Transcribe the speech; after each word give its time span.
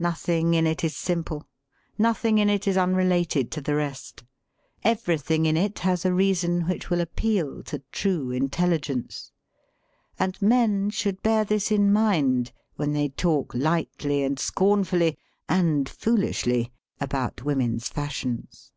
Nothing 0.00 0.54
in 0.54 0.66
it 0.66 0.82
is 0.82 0.96
simple; 0.96 1.46
nothing 1.96 2.38
in 2.38 2.50
it 2.50 2.66
is 2.66 2.76
unrelated 2.76 3.52
to 3.52 3.60
the 3.60 3.76
rest. 3.76 4.24
Everything 4.82 5.46
in 5.46 5.56
it 5.56 5.78
has 5.78 6.04
a 6.04 6.12
reason 6.12 6.62
which 6.62 6.90
will 6.90 7.00
appeal 7.00 7.62
to 7.62 7.80
true 7.92 8.32
intelligence. 8.32 9.30
And 10.18 10.42
men 10.42 10.90
should 10.90 11.22
bear 11.22 11.44
this 11.44 11.70
in 11.70 11.92
mind 11.92 12.50
when 12.74 12.94
they 12.94 13.10
talk 13.10 13.54
lightly 13.54 14.24
and 14.24 14.40
scornfully 14.40 15.18
(and 15.48 15.88
foolishly) 15.88 16.72
about 17.00 17.44
women's 17.44 17.88
fash 17.88 18.26
ions. 18.26 18.72